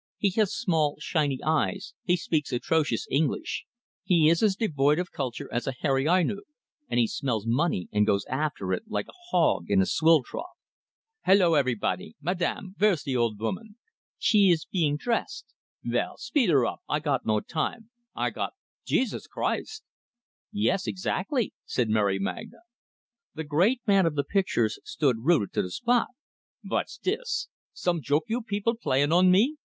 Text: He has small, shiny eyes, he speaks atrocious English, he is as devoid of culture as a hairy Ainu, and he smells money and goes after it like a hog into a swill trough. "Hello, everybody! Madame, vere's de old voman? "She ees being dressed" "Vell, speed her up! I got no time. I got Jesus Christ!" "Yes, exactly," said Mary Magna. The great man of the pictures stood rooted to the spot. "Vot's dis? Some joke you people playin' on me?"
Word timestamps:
He 0.17 0.31
has 0.31 0.51
small, 0.55 0.97
shiny 0.99 1.37
eyes, 1.43 1.93
he 2.03 2.17
speaks 2.17 2.51
atrocious 2.51 3.05
English, 3.11 3.65
he 4.03 4.29
is 4.29 4.41
as 4.41 4.55
devoid 4.55 4.97
of 4.97 5.11
culture 5.11 5.47
as 5.53 5.67
a 5.67 5.73
hairy 5.79 6.07
Ainu, 6.07 6.37
and 6.89 6.99
he 6.99 7.05
smells 7.05 7.45
money 7.45 7.87
and 7.91 8.07
goes 8.07 8.25
after 8.25 8.73
it 8.73 8.81
like 8.89 9.05
a 9.07 9.13
hog 9.29 9.65
into 9.69 9.83
a 9.83 9.85
swill 9.85 10.23
trough. 10.23 10.47
"Hello, 11.25 11.53
everybody! 11.53 12.15
Madame, 12.19 12.73
vere's 12.79 13.03
de 13.03 13.15
old 13.15 13.37
voman? 13.37 13.75
"She 14.17 14.39
ees 14.39 14.65
being 14.65 14.97
dressed" 14.97 15.53
"Vell, 15.83 16.17
speed 16.17 16.49
her 16.49 16.65
up! 16.65 16.79
I 16.89 16.99
got 16.99 17.23
no 17.27 17.39
time. 17.39 17.91
I 18.15 18.31
got 18.31 18.53
Jesus 18.83 19.27
Christ!" 19.27 19.83
"Yes, 20.51 20.87
exactly," 20.87 21.53
said 21.63 21.89
Mary 21.89 22.17
Magna. 22.17 22.61
The 23.35 23.43
great 23.43 23.81
man 23.85 24.07
of 24.07 24.15
the 24.15 24.23
pictures 24.23 24.79
stood 24.83 25.17
rooted 25.19 25.53
to 25.53 25.61
the 25.61 25.69
spot. 25.69 26.07
"Vot's 26.63 26.97
dis? 26.97 27.49
Some 27.71 28.01
joke 28.01 28.23
you 28.29 28.41
people 28.41 28.75
playin' 28.75 29.11
on 29.11 29.29
me?" 29.29 29.57